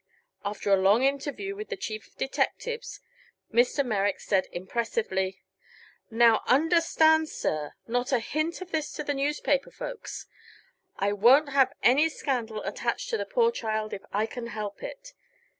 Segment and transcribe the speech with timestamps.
[0.43, 3.01] After a long interview with the Chief of Detectives,
[3.53, 3.85] Mr.
[3.85, 5.43] Merrick said impressively:
[6.09, 10.25] "Now, understand, sir; not a hint of this to the newspaper folks.
[10.97, 15.13] I won't have any scandal attached to the poor child if I can help it.